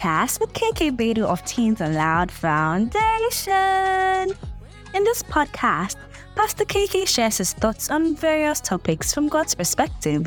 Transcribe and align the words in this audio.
podcast 0.00 0.40
with 0.40 0.52
KK 0.54 0.96
Bedu 0.96 1.24
of 1.24 1.44
Teens 1.44 1.80
Aloud 1.80 2.30
Foundation. 2.30 3.02
In 4.94 5.04
this 5.04 5.22
podcast, 5.22 5.96
Pastor 6.34 6.64
KK 6.64 7.06
shares 7.06 7.36
his 7.38 7.52
thoughts 7.52 7.90
on 7.90 8.16
various 8.16 8.60
topics 8.60 9.12
from 9.12 9.28
God's 9.28 9.54
perspective. 9.54 10.26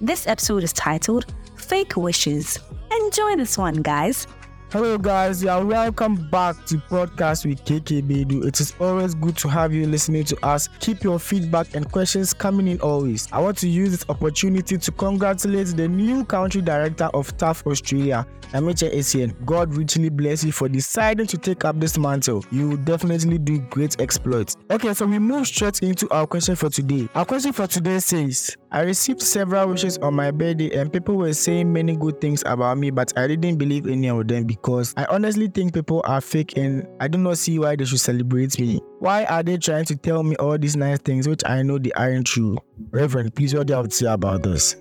This 0.00 0.26
episode 0.26 0.64
is 0.64 0.72
titled 0.72 1.32
Fake 1.56 1.96
Wishes. 1.96 2.58
Enjoy 2.90 3.36
this 3.36 3.56
one, 3.56 3.82
guys. 3.82 4.26
Hello, 4.74 4.98
guys. 4.98 5.40
You 5.40 5.50
are 5.50 5.64
welcome 5.64 6.28
back 6.30 6.56
to 6.66 6.78
podcast 6.78 7.46
with 7.46 7.64
KK 7.64 8.02
Bedu. 8.02 8.44
It 8.44 8.58
is 8.58 8.74
always 8.80 9.14
good 9.14 9.36
to 9.36 9.46
have 9.46 9.72
you 9.72 9.86
listening 9.86 10.24
to 10.24 10.44
us. 10.44 10.68
Keep 10.80 11.04
your 11.04 11.20
feedback 11.20 11.76
and 11.76 11.88
questions 11.92 12.34
coming 12.34 12.66
in 12.66 12.80
always. 12.80 13.28
I 13.30 13.38
want 13.38 13.56
to 13.58 13.68
use 13.68 13.92
this 13.92 14.04
opportunity 14.08 14.76
to 14.76 14.90
congratulate 14.90 15.68
the 15.68 15.86
new 15.86 16.24
country 16.24 16.60
director 16.60 17.04
of 17.14 17.36
TAF 17.36 17.64
Australia, 17.70 18.26
Amiche 18.52 18.92
Essien. 18.92 19.32
God 19.46 19.72
richly 19.74 20.08
bless 20.08 20.42
you 20.42 20.50
for 20.50 20.68
deciding 20.68 21.28
to 21.28 21.38
take 21.38 21.64
up 21.64 21.78
this 21.78 21.96
mantle. 21.96 22.44
You 22.50 22.70
will 22.70 22.76
definitely 22.78 23.38
do 23.38 23.60
great 23.60 24.00
exploits. 24.00 24.56
Okay, 24.72 24.92
so 24.92 25.06
we 25.06 25.20
move 25.20 25.46
straight 25.46 25.84
into 25.84 26.10
our 26.10 26.26
question 26.26 26.56
for 26.56 26.68
today. 26.68 27.08
Our 27.14 27.24
question 27.24 27.52
for 27.52 27.68
today 27.68 28.00
says, 28.00 28.56
I 28.72 28.80
received 28.80 29.22
several 29.22 29.68
wishes 29.68 29.98
on 29.98 30.14
my 30.14 30.32
birthday 30.32 30.76
and 30.76 30.92
people 30.92 31.14
were 31.14 31.32
saying 31.32 31.72
many 31.72 31.94
good 31.94 32.20
things 32.20 32.42
about 32.44 32.76
me, 32.76 32.90
but 32.90 33.16
I 33.16 33.28
didn't 33.28 33.56
believe 33.56 33.86
any 33.86 34.08
of 34.08 34.26
them 34.26 34.48
I 34.96 35.04
honestly 35.10 35.48
think 35.48 35.74
people 35.74 36.00
are 36.04 36.20
fake 36.22 36.56
and 36.56 36.88
I 36.98 37.06
do 37.06 37.18
not 37.18 37.36
see 37.36 37.58
why 37.58 37.76
they 37.76 37.84
should 37.84 38.00
celebrate 38.00 38.58
me. 38.58 38.80
Why 38.98 39.24
are 39.26 39.42
they 39.42 39.58
trying 39.58 39.84
to 39.86 39.96
tell 39.96 40.22
me 40.22 40.36
all 40.36 40.56
these 40.56 40.74
nice 40.74 40.98
things 41.00 41.28
which 41.28 41.42
I 41.44 41.62
know 41.62 41.78
they 41.78 41.92
aren't 41.92 42.26
true? 42.26 42.56
Reverend, 42.90 43.34
please 43.34 43.54
what 43.54 43.66
do 43.66 43.72
you 43.72 43.76
have 43.76 43.88
to 43.88 43.94
say 43.94 44.06
about 44.06 44.42
this? 44.42 44.76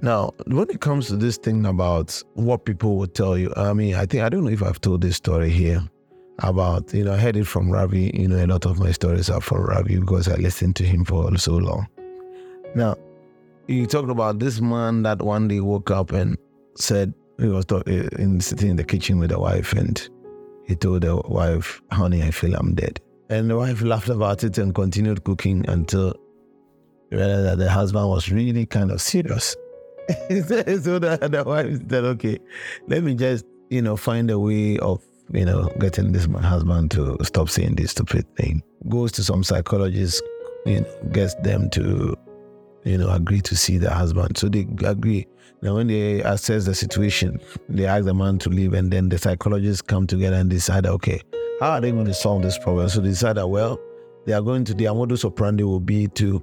Now, 0.00 0.32
when 0.46 0.70
it 0.70 0.80
comes 0.80 1.08
to 1.08 1.16
this 1.16 1.36
thing 1.36 1.66
about 1.66 2.22
what 2.34 2.64
people 2.64 2.96
will 2.96 3.06
tell 3.06 3.36
you, 3.36 3.52
I 3.56 3.74
mean, 3.74 3.94
I 3.94 4.06
think 4.06 4.22
I 4.22 4.30
don't 4.30 4.44
know 4.44 4.50
if 4.50 4.62
I've 4.62 4.80
told 4.80 5.02
this 5.02 5.16
story 5.16 5.50
here 5.50 5.82
about, 6.38 6.92
you 6.94 7.04
know, 7.04 7.12
I 7.12 7.18
heard 7.18 7.36
it 7.36 7.46
from 7.46 7.70
Ravi. 7.70 8.10
You 8.14 8.28
know, 8.28 8.42
a 8.42 8.46
lot 8.46 8.64
of 8.64 8.78
my 8.78 8.90
stories 8.92 9.28
are 9.28 9.40
from 9.40 9.64
Ravi 9.64 9.98
because 9.98 10.28
I 10.28 10.36
listened 10.36 10.76
to 10.76 10.84
him 10.84 11.04
for 11.04 11.36
so 11.36 11.56
long. 11.56 11.86
Now, 12.74 12.96
you 13.68 13.86
talked 13.86 14.10
about 14.10 14.38
this 14.38 14.60
man 14.62 15.02
that 15.02 15.20
one 15.20 15.48
day 15.48 15.60
woke 15.60 15.90
up 15.90 16.12
and 16.12 16.38
said 16.76 17.12
he 17.38 17.48
was 17.48 17.64
talk, 17.64 17.86
eh, 17.88 18.08
in 18.18 18.40
sitting 18.40 18.70
in 18.70 18.76
the 18.76 18.84
kitchen 18.84 19.18
with 19.18 19.30
the 19.30 19.38
wife 19.38 19.72
and 19.72 20.08
he 20.64 20.74
told 20.74 21.02
the 21.02 21.16
wife, 21.28 21.80
"Honey, 21.92 22.22
I 22.22 22.30
feel 22.30 22.54
I'm 22.54 22.74
dead." 22.74 23.00
And 23.30 23.50
the 23.50 23.56
wife 23.56 23.82
laughed 23.82 24.08
about 24.08 24.44
it 24.44 24.58
and 24.58 24.74
continued 24.74 25.24
cooking 25.24 25.64
until 25.68 26.14
he 27.10 27.16
realized 27.16 27.46
that 27.46 27.58
the 27.58 27.70
husband 27.70 28.08
was 28.08 28.30
really 28.30 28.66
kind 28.66 28.90
of 28.90 29.00
serious. 29.00 29.56
so 30.08 30.98
the, 30.98 31.28
the 31.30 31.44
wife 31.46 31.78
said, 31.88 32.04
"Okay, 32.04 32.38
let 32.88 33.02
me 33.02 33.14
just 33.14 33.44
you 33.70 33.82
know 33.82 33.96
find 33.96 34.30
a 34.30 34.38
way 34.38 34.78
of 34.78 35.02
you 35.32 35.44
know 35.44 35.70
getting 35.78 36.12
this 36.12 36.28
my 36.28 36.42
husband 36.42 36.90
to 36.92 37.16
stop 37.22 37.48
saying 37.48 37.76
this 37.76 37.92
stupid 37.92 38.26
thing." 38.36 38.62
Goes 38.88 39.12
to 39.12 39.24
some 39.24 39.42
psychologist, 39.44 40.22
you 40.64 40.80
know, 40.80 40.86
gets 41.12 41.34
them 41.36 41.70
to 41.70 42.16
you 42.86 42.96
know, 42.96 43.10
agree 43.10 43.40
to 43.40 43.56
see 43.56 43.78
the 43.78 43.90
husband. 43.90 44.38
So 44.38 44.48
they 44.48 44.66
agree. 44.84 45.26
Now, 45.60 45.74
when 45.74 45.88
they 45.88 46.22
assess 46.22 46.64
the 46.66 46.74
situation, 46.74 47.40
they 47.68 47.86
ask 47.86 48.04
the 48.04 48.14
man 48.14 48.38
to 48.38 48.48
leave, 48.48 48.74
and 48.74 48.92
then 48.92 49.08
the 49.08 49.18
psychologists 49.18 49.82
come 49.82 50.06
together 50.06 50.36
and 50.36 50.48
decide, 50.48 50.86
okay, 50.86 51.20
how 51.60 51.72
are 51.72 51.80
they 51.80 51.90
going 51.90 52.06
to 52.06 52.14
solve 52.14 52.42
this 52.42 52.58
problem? 52.58 52.88
So 52.88 53.00
they 53.00 53.08
decide 53.08 53.36
that, 53.36 53.48
well, 53.48 53.80
they 54.24 54.32
are 54.32 54.42
going 54.42 54.64
to, 54.66 54.74
their 54.74 54.94
modus 54.94 55.24
operandi 55.24 55.64
will 55.64 55.80
be 55.80 56.08
to 56.08 56.42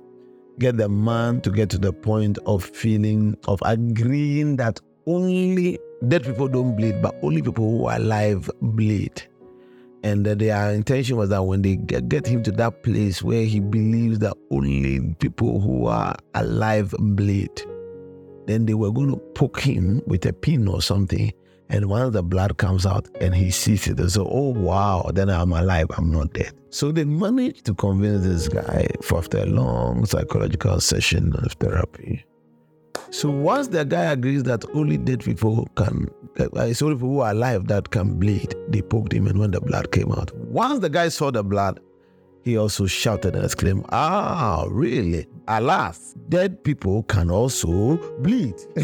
get 0.59 0.77
the 0.77 0.89
man 0.89 1.41
to 1.41 1.52
get 1.52 1.69
to 1.69 1.77
the 1.77 1.94
point 1.94 2.38
of 2.45 2.63
feeling, 2.63 3.38
of 3.47 3.61
agreeing 3.63 4.57
that 4.57 4.79
only 5.06 5.79
dead 6.07 6.23
people 6.23 6.47
don't 6.47 6.75
bleed, 6.75 7.01
but 7.01 7.16
only 7.22 7.41
people 7.41 7.69
who 7.69 7.85
are 7.85 7.95
alive 7.95 8.50
bleed 8.62 9.23
and 10.03 10.25
their 10.25 10.72
intention 10.72 11.16
was 11.16 11.30
that 11.30 11.44
when 11.44 11.62
they 11.62 11.78
get, 11.78 12.09
get 12.09 12.28
him 12.28 12.44
to 12.44 12.52
that 12.52 12.84
place 12.84 13.24
where 13.24 13.46
he 13.46 13.62
believes 13.62 14.19
that 14.19 14.36
only 14.52 15.16
people 15.19 15.62
who 15.62 15.86
are 15.86 16.16
alive 16.36 16.94
bleed, 17.00 17.62
then 18.46 18.66
they 18.66 18.74
were 18.74 18.92
going 18.92 19.12
to 19.12 19.18
poke 19.34 19.62
him 19.62 20.02
with 20.06 20.25
a 20.25 20.34
pin 20.34 20.68
or 20.68 20.81
something. 20.81 21.31
And 21.69 21.90
once 21.90 22.13
the 22.13 22.22
blood 22.22 22.58
comes 22.58 22.86
out 22.86 23.08
and 23.22 23.34
he 23.34 23.50
sees 23.50 23.88
it, 23.88 23.96
they 23.96 24.08
say, 24.08 24.19
Oh, 24.19 24.50
wow, 24.50 25.09
then 25.13 25.30
I'm 25.30 25.53
alive, 25.53 25.88
I'm 25.97 26.12
not 26.12 26.34
dead. 26.34 26.52
So 26.69 26.92
they 26.92 27.06
managed 27.06 27.66
to 27.66 27.74
convince 27.74 28.25
this 28.25 28.50
guy 28.50 28.88
for 29.02 29.19
after 29.19 29.40
a 29.40 29.46
long 29.46 30.06
psychological 30.06 30.81
session 30.81 31.34
of 31.38 31.53
therapy 31.53 32.25
so 33.13 33.29
once 33.29 33.68
the 33.68 33.85
guy 33.85 34.06
agrees 34.06 34.41
that 34.44 34.66
only 34.74 34.97
dead 34.97 35.24
people 35.24 35.68
can, 35.75 36.09
uh, 36.40 36.47
it's 36.66 36.81
only 36.81 36.96
people 36.96 37.09
who 37.09 37.19
are 37.19 37.29
alive 37.29 37.68
that 37.68 37.91
can 37.91 38.18
bleed, 38.18 38.56
they 38.69 38.81
poked 38.81 39.13
him 39.13 39.28
and 39.28 39.38
when 39.38 39.51
the 39.51 39.62
blood 39.62 39.91
came 39.91 40.12
out. 40.12 40.35
Once 40.35 40.79
the 40.79 40.90
guy 40.90 41.09
saw 41.09 41.29
the 41.29 41.44
blood, 41.44 41.79
he 42.44 42.57
also 42.57 42.88
shouted 42.88 43.35
and 43.35 43.46
exclaimed, 43.46 43.85
Ah, 43.90 44.66
really? 44.68 45.28
Alas, 45.47 46.16
dead 46.28 46.63
people 46.63 47.03
can 47.03 47.29
also 47.29 47.97
bleed. 48.24 48.59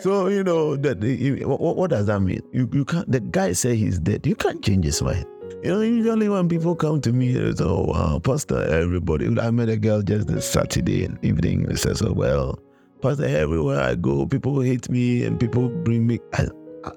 so, 0.00 0.26
you 0.26 0.42
know, 0.42 0.74
that, 0.74 0.98
what, 1.46 1.76
what 1.76 1.90
does 1.90 2.06
that 2.06 2.18
mean? 2.18 2.40
You, 2.52 2.68
you 2.72 2.84
can't, 2.84 3.08
the 3.10 3.20
guy 3.20 3.52
say 3.52 3.76
he's 3.76 4.00
dead. 4.00 4.26
You 4.26 4.34
can't 4.34 4.64
change 4.64 4.84
his 4.84 5.00
mind. 5.00 5.26
You 5.62 5.70
know, 5.72 5.80
usually 5.80 6.28
when 6.28 6.48
people 6.48 6.74
come 6.76 7.00
to 7.00 7.12
me, 7.12 7.30
it's, 7.30 7.60
oh, 7.60 7.84
wow, 7.88 8.18
Pastor, 8.18 8.62
everybody. 8.62 9.26
I 9.40 9.50
met 9.50 9.68
a 9.68 9.76
girl 9.76 10.02
just 10.02 10.28
this 10.28 10.48
Saturday 10.48 11.08
evening. 11.22 11.66
It 11.70 11.78
says, 11.78 12.02
oh, 12.02 12.12
well, 12.12 12.58
Pastor, 13.00 13.26
everywhere 13.26 13.80
I 13.80 13.94
go, 13.94 14.26
people 14.26 14.60
hate 14.60 14.88
me 14.88 15.24
and 15.24 15.38
people 15.38 15.68
bring 15.68 16.06
me. 16.06 16.20
I, 16.34 16.46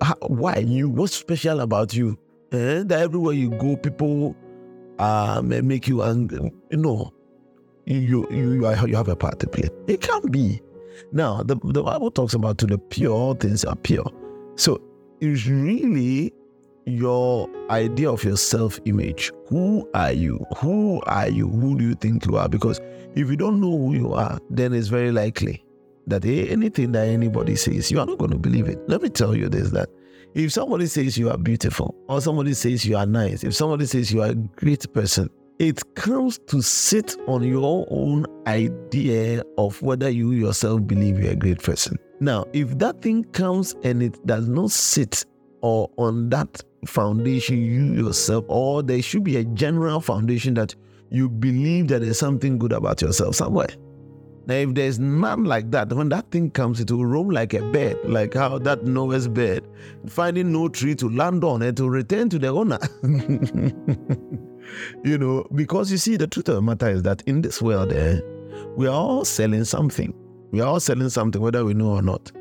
I, 0.01 0.13
why 0.27 0.57
you? 0.57 0.89
What's 0.89 1.15
special 1.15 1.61
about 1.61 1.93
you? 1.95 2.17
Eh? 2.51 2.83
That 2.83 2.99
everywhere 2.99 3.33
you 3.33 3.49
go, 3.51 3.75
people 3.75 4.35
uh, 4.99 5.41
make 5.43 5.87
you 5.87 6.03
angry. 6.03 6.51
You 6.69 6.77
know, 6.77 7.13
you, 7.85 7.97
you, 7.97 8.27
you, 8.31 8.69
you 8.87 8.95
have 8.95 9.07
a 9.07 9.15
part 9.15 9.39
to 9.39 9.47
play. 9.47 9.69
It 9.87 10.01
can't 10.01 10.31
be. 10.31 10.61
Now, 11.11 11.43
the, 11.43 11.55
the 11.63 11.81
Bible 11.81 12.11
talks 12.11 12.33
about 12.33 12.57
to 12.59 12.65
the 12.67 12.77
pure, 12.77 13.35
things 13.35 13.65
are 13.65 13.75
pure. 13.75 14.11
So 14.55 14.81
it's 15.21 15.47
really 15.47 16.33
your 16.85 17.49
idea 17.69 18.11
of 18.11 18.23
your 18.23 18.37
self 18.37 18.79
image. 18.85 19.31
Who 19.47 19.89
are 19.93 20.11
you? 20.11 20.45
Who 20.57 21.01
are 21.05 21.29
you? 21.29 21.47
Who 21.47 21.77
do 21.77 21.85
you 21.85 21.95
think 21.95 22.25
you 22.25 22.37
are? 22.37 22.49
Because 22.49 22.79
if 23.15 23.29
you 23.29 23.35
don't 23.35 23.59
know 23.59 23.71
who 23.77 23.93
you 23.93 24.13
are, 24.13 24.39
then 24.49 24.73
it's 24.73 24.87
very 24.87 25.11
likely 25.11 25.63
that 26.07 26.25
anything 26.25 26.91
that 26.93 27.07
anybody 27.07 27.55
says, 27.55 27.91
you 27.91 27.99
are 27.99 28.05
not 28.05 28.17
going 28.17 28.31
to 28.31 28.37
believe 28.37 28.67
it. 28.67 28.79
Let 28.87 29.01
me 29.01 29.09
tell 29.09 29.35
you 29.35 29.49
this 29.49 29.69
that 29.71 29.89
if 30.33 30.51
somebody 30.51 30.85
says 30.87 31.17
you 31.17 31.29
are 31.29 31.37
beautiful, 31.37 31.95
or 32.07 32.21
somebody 32.21 32.53
says 32.53 32.85
you 32.85 32.95
are 32.97 33.05
nice, 33.05 33.43
if 33.43 33.55
somebody 33.55 33.85
says 33.85 34.11
you 34.11 34.21
are 34.21 34.29
a 34.29 34.35
great 34.35 34.91
person, 34.93 35.29
it 35.59 35.95
comes 35.95 36.39
to 36.47 36.61
sit 36.61 37.17
on 37.27 37.43
your 37.43 37.85
own 37.89 38.25
idea 38.47 39.43
of 39.57 39.81
whether 39.81 40.09
you 40.09 40.31
yourself 40.31 40.85
believe 40.87 41.19
you're 41.19 41.33
a 41.33 41.35
great 41.35 41.61
person. 41.61 41.97
Now, 42.21 42.45
if 42.53 42.77
that 42.77 43.01
thing 43.01 43.25
comes 43.25 43.75
and 43.83 44.01
it 44.01 44.25
does 44.25 44.47
not 44.47 44.71
sit 44.71 45.25
or 45.61 45.89
on 45.97 46.29
that 46.29 46.63
foundation 46.85 47.57
you 47.57 48.05
yourself, 48.05 48.45
or 48.47 48.83
there 48.83 49.01
should 49.01 49.23
be 49.23 49.37
a 49.37 49.43
general 49.43 50.01
foundation 50.01 50.53
that 50.55 50.75
you 51.09 51.29
believe 51.29 51.87
that 51.89 52.01
there's 52.01 52.19
something 52.19 52.57
good 52.57 52.71
about 52.71 53.01
yourself 53.01 53.35
somewhere. 53.35 53.69
Now, 54.45 54.55
if 54.55 54.73
there's 54.73 54.97
none 54.97 55.45
like 55.45 55.69
that, 55.71 55.93
when 55.93 56.09
that 56.09 56.31
thing 56.31 56.49
comes, 56.49 56.79
it 56.79 56.89
will 56.89 57.05
roam 57.05 57.29
like 57.29 57.53
a 57.53 57.61
bird, 57.71 57.97
like 58.03 58.33
how 58.33 58.57
that 58.59 58.83
Noah's 58.83 59.27
bird, 59.27 59.67
finding 60.07 60.51
no 60.51 60.69
tree 60.69 60.95
to 60.95 61.09
land 61.09 61.43
on 61.43 61.61
and 61.61 61.77
to 61.77 61.87
return 61.87 62.29
to 62.29 62.39
the 62.39 62.47
owner. 62.47 62.79
you 65.03 65.17
know, 65.17 65.45
because 65.53 65.91
you 65.91 65.97
see, 65.97 66.17
the 66.17 66.25
truth 66.25 66.49
of 66.49 66.55
the 66.55 66.61
matter 66.61 66.89
is 66.89 67.03
that 67.03 67.21
in 67.27 67.41
this 67.41 67.61
world, 67.61 67.93
eh, 67.93 68.19
we 68.75 68.87
are 68.87 68.93
all 68.93 69.23
selling 69.23 69.65
something. 69.65 70.13
We 70.51 70.61
are 70.61 70.67
all 70.67 70.79
selling 70.79 71.09
something, 71.09 71.41
whether 71.41 71.63
we 71.63 71.75
know 71.75 71.91
or 71.91 72.01
not 72.01 72.31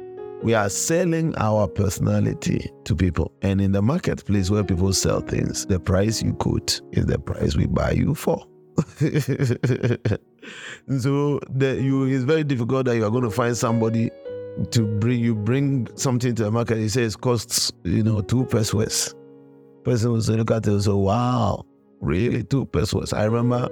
we 0.42 0.54
are 0.54 0.68
selling 0.68 1.36
our 1.36 1.66
personality 1.66 2.70
to 2.84 2.94
people. 2.94 3.32
And 3.42 3.60
in 3.60 3.72
the 3.72 3.82
marketplace 3.82 4.50
where 4.50 4.62
people 4.64 4.92
sell 4.92 5.20
things, 5.20 5.66
the 5.66 5.80
price 5.80 6.22
you 6.22 6.34
quote 6.34 6.80
is 6.92 7.06
the 7.06 7.18
price 7.18 7.56
we 7.56 7.66
buy 7.66 7.92
you 7.92 8.14
for. 8.14 8.46
so 10.98 11.40
the, 11.50 11.80
you, 11.82 12.04
it's 12.04 12.22
very 12.24 12.44
difficult 12.44 12.86
that 12.86 12.96
you 12.96 13.04
are 13.04 13.10
going 13.10 13.24
to 13.24 13.30
find 13.30 13.56
somebody 13.56 14.10
to 14.70 14.86
bring 14.98 15.20
you 15.20 15.34
bring 15.34 15.88
something 15.96 16.34
to 16.36 16.44
the 16.44 16.50
market. 16.50 16.78
He 16.78 16.88
says 16.88 17.16
costs 17.16 17.72
you 17.84 18.02
know 18.02 18.20
two 18.20 18.44
pesos. 18.44 19.14
Person 19.84 20.12
will 20.12 20.20
say, 20.20 20.34
look 20.34 20.50
at 20.50 20.66
it 20.66 20.70
and 20.70 20.82
say, 20.82 20.92
wow, 20.92 21.64
really 22.00 22.44
two 22.44 22.66
pesos. 22.66 23.12
I 23.12 23.24
remember 23.24 23.68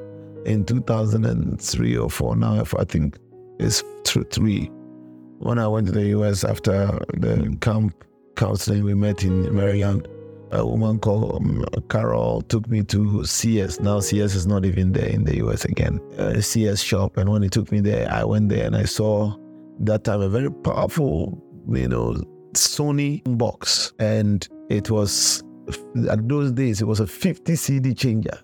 in 0.47 0.65
2003 0.65 1.97
or 1.97 2.11
four 2.11 2.37
now, 2.37 2.61
if 2.61 2.75
I 2.75 2.85
think 2.85 3.19
it's 3.59 3.83
three 4.05 4.71
when 5.39 5.59
I 5.59 5.69
went 5.69 5.87
to 5.87 5.93
the 5.93 6.09
US 6.09 6.45
after 6.45 6.99
the 7.15 7.57
camp 7.61 8.05
counseling, 8.37 8.85
we 8.85 8.95
met 8.95 9.23
in 9.25 9.55
Maryland. 9.55 10.09
A 10.53 10.65
woman 10.65 11.01
called 11.01 11.37
um, 11.37 11.65
Carol 11.89 12.41
took 12.43 12.69
me 12.69 12.85
to 12.85 13.25
CS. 13.25 13.81
Now 13.81 13.99
CS 13.99 14.35
is 14.37 14.47
not 14.47 14.65
even 14.65 14.93
there 14.93 15.09
in 15.09 15.25
the 15.25 15.39
US 15.47 15.65
again. 15.65 16.01
A 16.19 16.41
CS 16.41 16.81
shop, 16.81 17.17
and 17.17 17.29
when 17.31 17.43
he 17.43 17.49
took 17.49 17.73
me 17.73 17.81
there, 17.81 18.11
I 18.11 18.25
went 18.25 18.49
there 18.49 18.67
and 18.67 18.77
I 18.77 18.85
saw 18.85 19.37
that 19.81 20.05
time 20.05 20.21
a 20.21 20.29
very 20.29 20.51
powerful 20.51 21.43
you 21.69 21.89
know, 21.89 22.15
Sony 22.53 23.23
box, 23.37 23.93
and 23.99 24.47
it 24.71 24.91
was 24.91 25.43
at 26.09 26.29
those 26.29 26.53
days 26.53 26.81
it 26.81 26.87
was 26.87 27.01
a 27.01 27.07
50 27.07 27.57
CD 27.57 27.95
changer. 27.95 28.39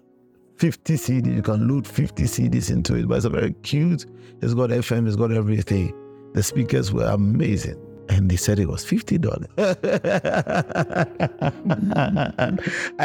50 0.59 0.97
CD, 0.97 1.31
you 1.31 1.43
can 1.43 1.67
load 1.67 1.87
50 1.87 2.25
CDs 2.25 2.71
into 2.71 2.95
it, 2.95 3.09
but 3.09 3.17
it's 3.17 3.25
a 3.25 3.31
very 3.31 3.53
cute. 3.63 4.07
It's 4.43 4.55
got 4.55 4.71
FM, 4.71 5.07
it's 5.07 5.17
got 5.17 5.33
everything. 5.33 5.93
The 6.35 6.43
speakers 6.43 6.93
were 6.93 7.05
amazing. 7.05 7.79
And 8.09 8.31
they 8.31 8.37
said 8.37 8.59
it 8.59 8.69
was 8.69 8.85
fifty 8.85 9.17
dollars. 9.17 9.47
I 9.57 9.75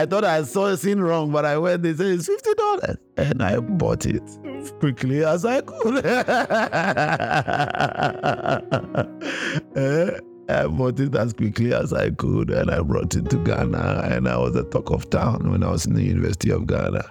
thought 0.05 0.25
I 0.25 0.43
saw 0.43 0.65
a 0.65 0.77
scene 0.77 0.99
wrong, 0.99 1.31
but 1.31 1.45
I 1.45 1.57
went. 1.57 1.83
They 1.83 1.93
said 1.93 2.07
it's 2.07 2.25
fifty 2.25 2.53
dollars, 2.55 2.97
and 3.15 3.41
I 3.41 3.59
bought 3.59 4.05
it 4.05 4.23
quickly 4.79 5.23
as 5.23 5.45
I 5.45 5.61
could. 5.61 6.03
Eh, 9.77 10.19
I 10.49 10.67
bought 10.67 10.99
it 10.99 11.15
as 11.15 11.33
quickly 11.33 11.73
as 11.73 11.93
I 11.93 12.09
could, 12.09 12.49
and 12.49 12.71
I 12.71 12.81
brought 12.81 13.15
it 13.15 13.29
to 13.29 13.37
Ghana, 13.37 14.01
and 14.05 14.27
I 14.27 14.37
was 14.37 14.53
the 14.53 14.63
talk 14.63 14.89
of 14.91 15.09
town 15.09 15.51
when 15.51 15.63
I 15.63 15.71
was 15.71 15.85
in 15.85 15.93
the 15.93 16.03
University 16.03 16.49
of 16.49 16.67
Ghana 16.67 17.05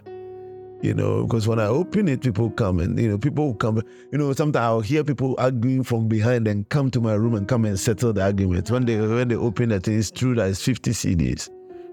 you 0.83 0.95
know, 0.95 1.25
because 1.25 1.49
when 1.49 1.59
I 1.59 1.67
open 1.67 2.07
it, 2.07 2.23
people 2.23 2.51
come 2.51 2.79
and, 2.81 2.99
you 2.99 3.09
know, 3.09 3.19
people 3.19 3.55
come, 3.55 3.83
you 4.13 4.19
know, 4.19 4.33
sometimes 4.33 4.63
I'll 4.63 4.81
hear 4.81 5.03
people 5.03 5.35
arguing 5.39 5.83
from 5.83 6.07
behind 6.07 6.47
and 6.47 6.69
come 6.69 6.91
to 6.93 7.01
my 7.01 7.15
room 7.15 7.35
and 7.35 7.49
come 7.49 7.65
and 7.65 7.79
settle 7.79 8.13
the 8.13 8.23
argument. 8.23 8.71
When 8.71 8.87
they 8.87 9.01
when 9.01 9.29
they 9.29 9.35
open 9.37 9.73
it, 9.73 9.89
it's 9.89 10.11
true 10.11 10.35
that 10.37 10.51
it's 10.51 10.63
50 10.63 10.91
CDs. 10.93 11.51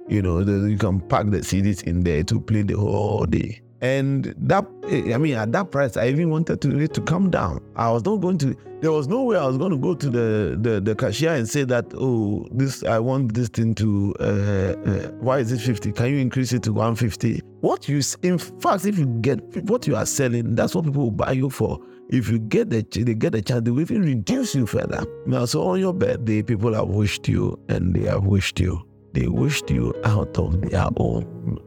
You 0.07 0.21
know, 0.21 0.39
you 0.41 0.77
can 0.77 0.99
pack 0.99 1.27
the 1.27 1.39
CDs 1.39 1.83
in 1.83 2.03
there 2.03 2.23
to 2.25 2.39
play 2.39 2.61
the 2.61 2.77
whole 2.77 3.25
day. 3.25 3.62
And 3.83 4.33
that, 4.37 4.65
I 4.85 5.17
mean, 5.17 5.35
at 5.35 5.51
that 5.51 5.71
price, 5.71 5.97
I 5.97 6.07
even 6.07 6.29
wanted 6.29 6.61
to 6.61 6.87
to 6.87 7.01
come 7.01 7.29
down. 7.29 7.59
I 7.75 7.91
was 7.91 8.05
not 8.05 8.21
going 8.21 8.37
to. 8.37 8.55
There 8.79 8.93
was 8.93 9.09
no 9.09 9.23
way 9.23 9.35
I 9.35 9.45
was 9.45 9.57
going 9.57 9.71
to 9.71 9.77
go 9.77 9.93
to 9.93 10.09
the 10.09 10.57
the, 10.57 10.79
the 10.79 10.95
cashier 10.95 11.33
and 11.33 11.47
say 11.47 11.65
that, 11.65 11.91
oh, 11.93 12.47
this 12.51 12.85
I 12.85 12.99
want 12.99 13.33
this 13.33 13.49
thing 13.49 13.75
to. 13.75 14.15
Uh, 14.21 14.23
uh, 14.23 15.11
why 15.19 15.39
is 15.39 15.51
it 15.51 15.59
fifty? 15.59 15.91
Can 15.91 16.11
you 16.11 16.19
increase 16.19 16.53
it 16.53 16.63
to 16.63 16.71
one 16.71 16.95
fifty? 16.95 17.41
What 17.59 17.89
you, 17.89 17.99
in 18.21 18.37
fact, 18.37 18.85
if 18.85 18.97
you 18.97 19.05
get 19.19 19.41
what 19.65 19.85
you 19.85 19.97
are 19.97 20.05
selling, 20.05 20.55
that's 20.55 20.73
what 20.73 20.85
people 20.85 21.03
will 21.03 21.11
buy 21.11 21.33
you 21.33 21.49
for. 21.49 21.77
If 22.07 22.29
you 22.29 22.39
get 22.39 22.69
the 22.69 22.83
they 22.89 23.15
get 23.15 23.33
the 23.33 23.41
chance, 23.41 23.63
they 23.63 23.71
will 23.71 23.81
even 23.81 24.03
reduce 24.03 24.55
you 24.55 24.65
further. 24.65 25.05
Now, 25.25 25.43
so 25.43 25.61
on 25.63 25.81
your 25.81 25.93
birthday, 25.93 26.41
people 26.41 26.73
have 26.73 26.87
wished 26.87 27.27
you, 27.27 27.59
and 27.67 27.93
they 27.93 28.07
have 28.07 28.23
wished 28.23 28.61
you. 28.61 28.81
They 29.11 29.27
wished 29.27 29.69
you 29.69 29.93
out 30.05 30.37
of 30.39 30.61
their 30.61 30.87
own 30.95 31.59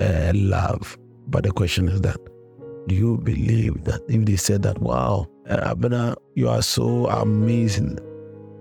uh, 0.00 0.30
love 0.34 0.96
but 1.28 1.44
the 1.44 1.52
question 1.52 1.88
is 1.88 2.00
that 2.02 2.16
do 2.86 2.94
you 2.94 3.16
believe 3.18 3.84
that 3.84 4.00
if 4.08 4.24
they 4.26 4.36
said 4.36 4.62
that, 4.62 4.78
wow, 4.78 5.26
Abena, 5.48 6.16
you 6.34 6.48
are 6.48 6.62
so 6.62 7.06
amazing, 7.06 7.98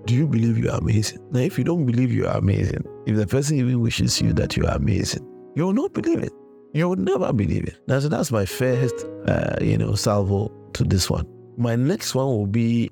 do 0.06 0.14
you 0.14 0.28
believe 0.28 0.58
you 0.58 0.70
are 0.70 0.78
amazing? 0.78 1.20
Now, 1.32 1.42
if 1.42 1.58
you 1.58 1.64
don't 1.64 1.86
believe 1.86 2.12
you 2.12 2.28
are 2.28 2.38
amazing, 2.38 2.86
if 3.06 3.16
the 3.16 3.28
person 3.28 3.58
even 3.58 3.82
wishes 3.82 4.22
you 4.22 4.34
that 4.34 4.56
you 4.56 4.66
are 4.66 4.76
amazing, 4.76 5.28
you 5.56 5.66
will 5.66 5.74
not 5.74 5.94
believe 5.94 6.24
it. 6.24 6.32
You 6.74 6.90
will 6.90 6.96
never 6.96 7.32
believe 7.34 7.66
it. 7.66 7.80
Now, 7.88 8.00
so 8.00 8.10
that's 8.10 8.32
my 8.32 8.46
first, 8.46 9.06
uh, 9.28 9.58
you 9.62 9.78
know, 9.78 9.94
salvo 9.94 10.52
to 10.74 10.84
this 10.84 11.10
one. 11.10 11.28
My 11.58 11.76
next 11.76 12.16
one 12.16 12.28
will 12.28 12.48
be 12.48 12.90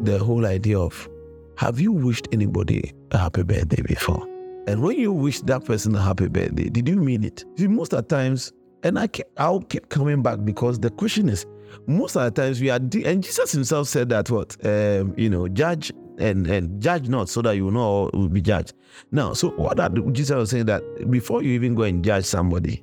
the 0.00 0.18
whole 0.18 0.46
idea 0.46 0.78
of 0.78 1.08
have 1.56 1.80
you 1.80 1.92
wished 1.92 2.28
anybody 2.32 2.92
a 3.12 3.18
happy 3.18 3.42
birthday 3.42 3.82
before? 3.82 4.22
And 4.66 4.82
when 4.82 4.98
you 4.98 5.12
wish 5.12 5.40
that 5.42 5.64
person 5.64 5.94
a 5.94 6.02
happy 6.02 6.28
birthday, 6.28 6.68
did 6.68 6.88
you 6.88 6.96
mean 6.96 7.24
it? 7.24 7.44
See, 7.56 7.68
most 7.68 7.94
of 7.94 8.06
the 8.06 8.14
times 8.14 8.52
and 8.82 8.98
I 8.98 9.06
keep, 9.06 9.26
I'll 9.36 9.60
keep 9.60 9.88
coming 9.88 10.22
back 10.22 10.44
because 10.44 10.78
the 10.78 10.90
question 10.90 11.28
is, 11.28 11.46
most 11.86 12.16
of 12.16 12.22
the 12.22 12.42
times 12.42 12.60
we 12.60 12.70
are, 12.70 12.76
and 12.76 13.22
Jesus 13.22 13.52
himself 13.52 13.88
said 13.88 14.08
that 14.10 14.30
what, 14.30 14.56
um, 14.64 15.14
you 15.16 15.28
know, 15.28 15.48
judge 15.48 15.92
and 16.18 16.46
and 16.46 16.80
judge 16.80 17.08
not 17.08 17.28
so 17.28 17.42
that 17.42 17.56
you 17.56 17.70
know 17.70 18.10
will 18.14 18.28
be 18.28 18.40
judged. 18.40 18.72
Now, 19.10 19.32
so 19.34 19.50
what 19.50 19.76
that 19.76 19.92
Jesus 20.12 20.34
was 20.34 20.50
saying 20.50 20.66
that 20.66 20.82
before 21.10 21.42
you 21.42 21.52
even 21.52 21.74
go 21.74 21.82
and 21.82 22.04
judge 22.04 22.24
somebody, 22.24 22.82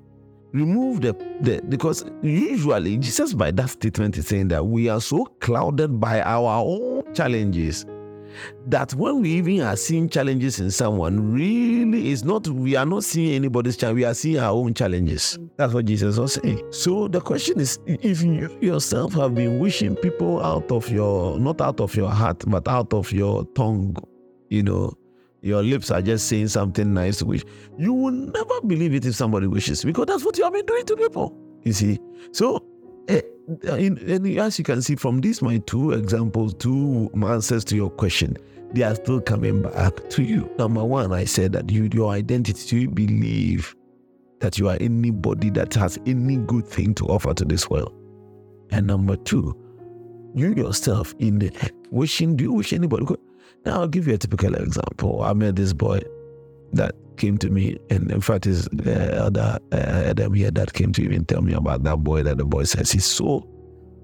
remove 0.51 1.01
the, 1.01 1.13
the 1.41 1.61
because 1.69 2.05
usually 2.21 2.97
Jesus 2.97 3.33
by 3.33 3.51
that 3.51 3.69
statement 3.69 4.17
is 4.17 4.27
saying 4.27 4.49
that 4.49 4.65
we 4.65 4.89
are 4.89 5.01
so 5.01 5.25
clouded 5.41 5.99
by 5.99 6.21
our 6.21 6.63
own 6.63 7.13
challenges 7.13 7.85
that 8.67 8.93
when 8.93 9.21
we 9.21 9.31
even 9.31 9.61
are 9.61 9.75
seeing 9.75 10.09
challenges 10.09 10.59
in 10.59 10.71
someone, 10.71 11.33
really 11.33 12.11
is 12.11 12.23
not, 12.23 12.47
we 12.47 12.75
are 12.75 12.85
not 12.85 13.03
seeing 13.03 13.33
anybody's 13.33 13.77
challenge, 13.77 13.97
we 13.97 14.05
are 14.05 14.13
seeing 14.13 14.39
our 14.39 14.51
own 14.51 14.73
challenges. 14.73 15.37
That's 15.57 15.73
what 15.73 15.85
Jesus 15.85 16.17
was 16.17 16.33
saying. 16.33 16.61
So 16.71 17.07
the 17.07 17.21
question 17.21 17.59
is 17.59 17.79
if 17.85 18.21
you 18.21 18.57
yourself 18.61 19.13
have 19.13 19.35
been 19.35 19.59
wishing 19.59 19.95
people 19.95 20.43
out 20.43 20.71
of 20.71 20.89
your, 20.89 21.39
not 21.39 21.61
out 21.61 21.79
of 21.79 21.95
your 21.95 22.09
heart, 22.09 22.43
but 22.47 22.67
out 22.67 22.93
of 22.93 23.11
your 23.11 23.45
tongue, 23.55 23.95
you 24.49 24.63
know, 24.63 24.93
your 25.41 25.61
lips 25.61 25.91
are 25.91 26.01
just 26.01 26.27
saying 26.27 26.47
something 26.47 26.93
nice 26.93 27.17
to 27.17 27.25
wish, 27.25 27.43
you 27.77 27.93
will 27.93 28.11
never 28.11 28.61
believe 28.61 28.93
it 28.93 29.05
if 29.05 29.15
somebody 29.15 29.45
wishes 29.45 29.83
because 29.83 30.05
that's 30.07 30.23
what 30.23 30.37
you 30.37 30.43
have 30.45 30.53
been 30.53 30.65
doing 30.65 30.85
to 30.85 30.95
people. 30.95 31.37
You 31.63 31.73
see? 31.73 31.99
So 32.31 32.65
Eh, 33.07 33.21
and 33.67 34.27
as 34.37 34.57
you 34.57 34.63
can 34.63 34.81
see 34.81 34.95
from 34.95 35.21
these, 35.21 35.41
my 35.41 35.57
two 35.59 35.91
examples, 35.91 36.53
two 36.55 37.09
answers 37.25 37.65
to 37.65 37.75
your 37.75 37.89
question, 37.89 38.37
they 38.71 38.83
are 38.83 38.95
still 38.95 39.21
coming 39.21 39.61
back 39.61 40.09
to 40.09 40.23
you. 40.23 40.49
Number 40.57 40.83
one, 40.83 41.11
I 41.11 41.25
said 41.25 41.53
that 41.53 41.69
you, 41.69 41.89
your 41.93 42.11
identity, 42.11 42.67
do 42.67 42.77
you 42.77 42.89
believe 42.89 43.75
that 44.39 44.57
you 44.57 44.69
are 44.69 44.77
anybody 44.79 45.49
that 45.51 45.73
has 45.75 45.99
any 46.05 46.37
good 46.37 46.65
thing 46.67 46.93
to 46.95 47.05
offer 47.05 47.33
to 47.33 47.45
this 47.45 47.69
world? 47.69 47.93
And 48.71 48.87
number 48.87 49.15
two, 49.15 49.55
you 50.33 50.53
yourself 50.55 51.13
in 51.19 51.39
the 51.39 51.51
wishing, 51.91 52.35
do 52.35 52.45
you 52.45 52.53
wish 52.53 52.73
anybody? 52.73 53.05
Now, 53.65 53.81
I'll 53.81 53.87
give 53.87 54.07
you 54.07 54.15
a 54.15 54.17
typical 54.17 54.55
example. 54.55 55.21
I 55.21 55.33
met 55.33 55.55
this 55.55 55.73
boy 55.73 56.01
that 56.73 56.95
came 57.17 57.37
to 57.39 57.49
me, 57.49 57.77
and 57.89 58.11
in 58.11 58.21
fact, 58.21 58.45
his 58.45 58.67
uh, 58.85 58.89
other 59.25 59.59
uh, 59.71 60.29
here 60.31 60.51
that 60.51 60.73
came 60.73 60.91
to 60.93 61.01
even 61.03 61.25
tell 61.25 61.41
me 61.41 61.53
about 61.53 61.83
that 61.83 61.97
boy. 61.97 62.23
That 62.23 62.37
the 62.37 62.45
boy 62.45 62.63
says 62.63 62.91
he's 62.91 63.05
so 63.05 63.47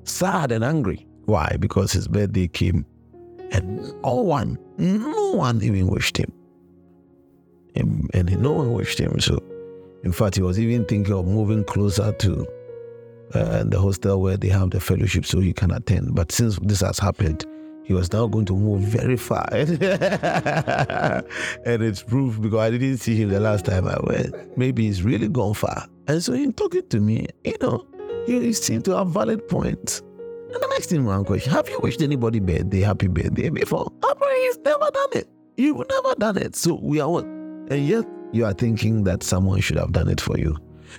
sad 0.04 0.52
and 0.52 0.64
angry. 0.64 1.06
Why? 1.26 1.58
Because 1.60 1.92
his 1.92 2.08
birthday 2.08 2.48
came, 2.48 2.86
and 3.52 3.78
no 4.04 4.16
one, 4.16 4.58
no 4.78 5.32
one 5.32 5.62
even 5.62 5.88
wished 5.88 6.18
him, 6.18 6.32
and, 7.76 8.10
and 8.14 8.42
no 8.42 8.52
one 8.52 8.74
wished 8.74 9.00
him. 9.00 9.20
So, 9.20 9.42
in 10.04 10.12
fact, 10.12 10.36
he 10.36 10.42
was 10.42 10.60
even 10.60 10.86
thinking 10.86 11.14
of 11.14 11.26
moving 11.28 11.64
closer 11.64 12.12
to 12.12 12.48
uh, 13.34 13.64
the 13.64 13.80
hostel 13.80 14.22
where 14.22 14.38
they 14.38 14.50
have 14.50 14.72
the 14.72 14.80
fellowship 14.80 15.26
so 15.26 15.40
he 15.40 15.54
can 15.54 15.72
attend. 15.72 16.16
But 16.16 16.32
since 16.32 16.58
this 16.64 16.82
has 16.82 16.98
happened, 16.98 17.46
he 17.90 17.94
was 17.96 18.14
now 18.14 18.28
going 18.28 18.46
to 18.46 18.56
move 18.56 18.82
very 18.82 19.18
far. 19.18 19.48
and 19.52 19.66
it's 21.66 22.04
proof 22.04 22.40
because 22.40 22.60
I 22.60 22.70
didn't 22.70 22.98
see 22.98 23.16
him 23.16 23.30
the 23.30 23.40
last 23.40 23.66
time 23.66 23.88
I 23.88 23.98
went. 24.04 24.56
Maybe 24.56 24.86
he's 24.86 25.02
really 25.02 25.28
gone 25.28 25.56
far. 25.56 25.88
And 26.08 26.24
so 26.24 26.34
in 26.34 26.54
talking 26.54 26.88
to 26.88 27.00
me, 27.00 27.26
you 27.44 27.56
know, 27.60 27.88
he 28.28 28.54
seemed 28.54 28.86
to 28.86 28.96
have 28.96 29.08
valid 29.08 29.48
points. 29.48 30.02
And 30.02 30.62
the 30.62 30.68
next 30.70 30.92
thing, 30.92 31.04
one 31.04 31.26
question 31.26 31.52
Have 31.52 31.68
you 31.68 31.80
wished 31.82 32.04
anybody 32.04 32.40
birthday, 32.40 32.82
happy 32.82 33.08
birthday 33.08 33.50
before? 33.50 33.92
Afraid 34.04 34.38
he's 34.44 34.60
never 34.60 34.92
done 34.92 35.10
it. 35.14 35.28
You've 35.58 35.84
never 35.90 36.14
done 36.14 36.38
it. 36.38 36.56
So 36.56 36.80
we 36.80 37.00
are 37.00 37.10
what? 37.10 37.24
And 37.26 37.88
yet 37.88 38.06
you 38.32 38.46
are 38.46 38.54
thinking 38.54 39.04
that 39.06 39.24
someone 39.24 39.62
should 39.62 39.78
have 39.78 39.94
done 39.94 40.10
it 40.10 40.22
for 40.22 40.38
you. 40.38 40.56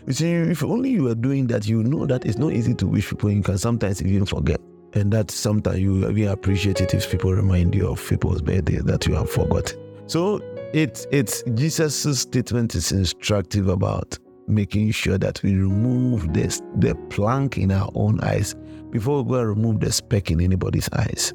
You 0.09 0.13
see, 0.13 0.33
if 0.33 0.65
only 0.65 0.91
you 0.91 1.05
were 1.05 1.15
doing 1.15 1.47
that, 1.49 1.69
you 1.69 1.85
know 1.85 2.05
that 2.07 2.27
it's 2.27 2.37
not 2.39 2.53
easy 2.53 2.75
to 2.75 2.87
wish 2.89 3.11
people. 3.11 3.31
You 3.31 3.45
can 3.45 3.59
sometimes 3.59 4.03
even 4.03 4.27
forget. 4.27 4.61
And 4.93 5.13
that 5.13 5.31
sometimes 5.31 5.79
you 5.79 6.09
even 6.09 6.29
appreciate 6.29 6.81
it 6.81 6.95
if 6.95 7.11
people 7.11 7.33
remind 7.33 7.75
you 7.75 7.89
of 7.89 8.05
people's 8.09 8.43
birthday 8.43 8.79
that 8.79 9.07
you 9.07 9.15
have 9.15 9.31
forgotten. 9.31 9.79
So 10.07 10.41
it's 10.73 11.07
it's 11.13 11.43
Jesus' 11.55 12.21
statement 12.21 12.75
is 12.75 12.91
instructive 12.91 13.69
about 13.69 14.19
making 14.49 14.91
sure 14.91 15.17
that 15.17 15.41
we 15.45 15.55
remove 15.55 16.33
this 16.35 16.61
the 16.79 16.97
plank 17.09 17.57
in 17.57 17.71
our 17.71 17.89
own 17.95 18.21
eyes 18.21 18.57
before 18.91 19.23
we 19.23 19.31
go 19.31 19.35
and 19.37 19.49
remove 19.49 19.81
the 19.81 19.93
speck 19.93 20.31
in 20.31 20.41
anybody's 20.41 20.89
eyes. 20.93 21.33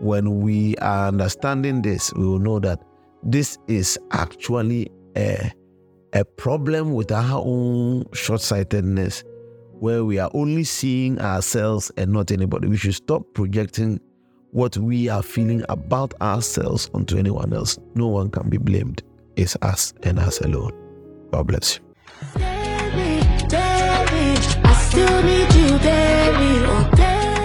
When 0.00 0.40
we 0.40 0.76
are 0.76 1.08
understanding 1.08 1.80
this, 1.80 2.12
we 2.14 2.26
will 2.26 2.38
know 2.38 2.58
that 2.58 2.82
this 3.22 3.56
is 3.68 3.98
actually 4.10 4.90
a, 5.16 5.50
a 6.12 6.24
problem 6.24 6.92
with 6.92 7.10
our 7.12 7.40
own 7.42 8.04
short-sightedness 8.12 9.24
where 9.82 10.04
we 10.04 10.16
are 10.16 10.30
only 10.32 10.62
seeing 10.62 11.18
ourselves 11.18 11.90
and 11.96 12.12
not 12.12 12.30
anybody. 12.30 12.68
We 12.68 12.76
should 12.76 12.94
stop 12.94 13.24
projecting 13.34 13.98
what 14.52 14.76
we 14.76 15.08
are 15.08 15.24
feeling 15.24 15.64
about 15.68 16.14
ourselves 16.22 16.88
onto 16.94 17.18
anyone 17.18 17.52
else. 17.52 17.80
No 17.96 18.06
one 18.06 18.30
can 18.30 18.48
be 18.48 18.58
blamed. 18.58 19.02
It's 19.34 19.56
us 19.60 19.92
and 20.04 20.20
us 20.20 20.40
alone. 20.40 20.70
God 21.32 21.48
bless 21.48 21.80
you. 21.80 21.82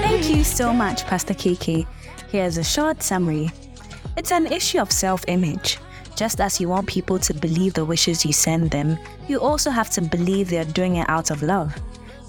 Thank 0.03 0.29
you 0.29 0.43
so 0.43 0.71
much, 0.71 1.07
Pastor 1.07 1.33
Kiki. 1.33 1.87
Here's 2.29 2.59
a 2.59 2.63
short 2.63 3.01
summary. 3.01 3.49
It's 4.15 4.31
an 4.31 4.45
issue 4.45 4.77
of 4.77 4.91
self 4.91 5.25
image. 5.27 5.79
Just 6.15 6.39
as 6.39 6.61
you 6.61 6.69
want 6.69 6.85
people 6.85 7.17
to 7.17 7.33
believe 7.33 7.73
the 7.73 7.85
wishes 7.85 8.23
you 8.23 8.33
send 8.33 8.69
them, 8.69 8.99
you 9.27 9.39
also 9.39 9.71
have 9.71 9.89
to 9.89 10.01
believe 10.01 10.51
they're 10.51 10.65
doing 10.65 10.97
it 10.97 11.09
out 11.09 11.31
of 11.31 11.41
love. 11.41 11.75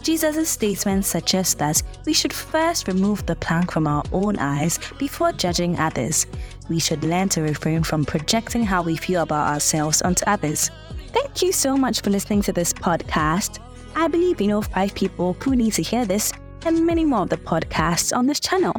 Jesus' 0.02 0.48
statement 0.48 1.04
suggests 1.04 1.54
that 1.54 1.82
we 2.06 2.12
should 2.12 2.32
first 2.32 2.88
remove 2.88 3.26
the 3.26 3.36
plank 3.36 3.72
from 3.72 3.86
our 3.86 4.02
own 4.12 4.38
eyes 4.38 4.78
before 4.98 5.32
judging 5.32 5.78
others. 5.78 6.26
We 6.68 6.78
should 6.78 7.04
learn 7.04 7.28
to 7.30 7.42
refrain 7.42 7.82
from 7.82 8.04
projecting 8.04 8.64
how 8.64 8.82
we 8.82 8.96
feel 8.96 9.22
about 9.22 9.52
ourselves 9.52 10.02
onto 10.02 10.24
others. 10.26 10.70
Thank 11.12 11.42
you 11.42 11.52
so 11.52 11.76
much 11.76 12.00
for 12.00 12.10
listening 12.10 12.42
to 12.42 12.52
this 12.52 12.72
podcast. 12.72 13.58
I 13.96 14.08
believe 14.08 14.40
you 14.40 14.48
know 14.48 14.62
five 14.62 14.94
people 14.94 15.36
who 15.40 15.56
need 15.56 15.72
to 15.74 15.82
hear 15.82 16.04
this 16.04 16.32
and 16.64 16.86
many 16.86 17.04
more 17.04 17.22
of 17.22 17.30
the 17.30 17.36
podcasts 17.36 18.16
on 18.16 18.26
this 18.26 18.40
channel. 18.40 18.74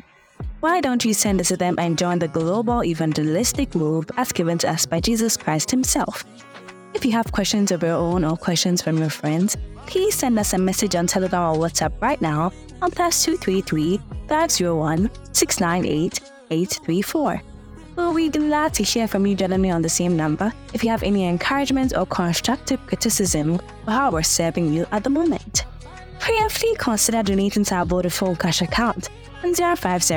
Why 0.59 0.81
don't 0.81 1.05
you 1.05 1.13
send 1.13 1.39
it 1.41 1.45
to 1.45 1.57
them 1.57 1.75
and 1.77 1.97
join 1.97 2.19
the 2.19 2.27
global 2.27 2.83
evangelistic 2.83 3.75
move 3.75 4.05
as 4.17 4.31
given 4.31 4.57
to 4.59 4.69
us 4.69 4.85
by 4.85 4.99
Jesus 4.99 5.37
Christ 5.37 5.71
Himself? 5.71 6.25
If 6.93 7.05
you 7.05 7.11
have 7.11 7.31
questions 7.31 7.71
of 7.71 7.83
your 7.83 7.93
own 7.93 8.25
or 8.25 8.35
questions 8.35 8.81
from 8.81 8.97
your 8.97 9.09
friends, 9.11 9.55
please 9.85 10.15
send 10.15 10.39
us 10.39 10.53
a 10.53 10.57
message 10.57 10.95
on 10.95 11.05
Telegram 11.07 11.55
or 11.55 11.57
WhatsApp 11.57 11.93
right 12.01 12.19
now 12.19 12.51
on 12.81 12.91
plus 12.91 13.23
233 13.23 13.99
501 14.27 15.09
698 15.31 16.19
834. 16.49 17.41
We'll 17.95 18.13
be 18.15 18.29
glad 18.29 18.73
to 18.75 18.83
hear 18.83 19.07
from 19.07 19.27
you 19.27 19.35
generally 19.35 19.69
on 19.69 19.81
the 19.81 19.89
same 19.89 20.17
number 20.17 20.51
if 20.73 20.83
you 20.83 20.89
have 20.89 21.03
any 21.03 21.27
encouragement 21.27 21.95
or 21.95 22.05
constructive 22.07 22.83
criticism 22.87 23.59
for 23.85 23.91
how 23.91 24.11
we're 24.11 24.23
serving 24.23 24.73
you 24.73 24.87
at 24.91 25.03
the 25.03 25.09
moment. 25.09 25.65
Prayerfully 26.19 26.75
consider 26.77 27.21
donating 27.21 27.63
to 27.65 27.75
our 27.75 27.85
Vodafone 27.85 28.39
cash 28.39 28.61
account 28.61 29.09
on 29.43 29.53
050 29.53 30.13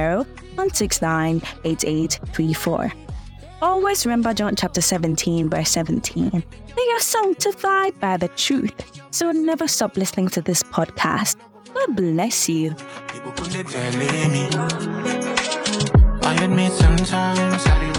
169 0.56 1.42
8834. 1.64 2.92
Always 3.62 4.04
remember 4.04 4.34
John 4.34 4.56
chapter 4.56 4.80
17, 4.80 5.48
verse 5.48 5.70
17. 5.70 6.30
They 6.32 6.92
are 6.94 7.00
sanctified 7.00 7.98
by 8.00 8.16
the 8.16 8.26
truth. 8.26 8.74
So 9.12 9.30
never 9.30 9.68
stop 9.68 9.96
listening 9.96 10.30
to 10.30 10.42
this 10.42 10.64
podcast. 10.64 11.36
God 11.72 11.94
bless 11.94 12.48
you. 12.48 12.74
I 16.24 16.38
admit 16.42 16.72
sometimes 16.72 17.64
I 17.64 17.91